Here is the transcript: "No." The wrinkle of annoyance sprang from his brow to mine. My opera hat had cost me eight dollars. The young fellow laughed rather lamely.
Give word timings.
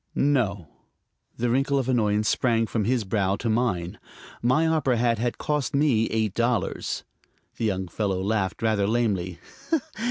"No." 0.15 0.67
The 1.37 1.51
wrinkle 1.51 1.77
of 1.77 1.87
annoyance 1.87 2.27
sprang 2.27 2.65
from 2.65 2.85
his 2.85 3.03
brow 3.03 3.35
to 3.35 3.47
mine. 3.49 3.99
My 4.41 4.65
opera 4.65 4.97
hat 4.97 5.19
had 5.19 5.37
cost 5.37 5.75
me 5.75 6.07
eight 6.07 6.33
dollars. 6.33 7.03
The 7.57 7.65
young 7.65 7.87
fellow 7.87 8.19
laughed 8.19 8.63
rather 8.63 8.87
lamely. 8.87 9.37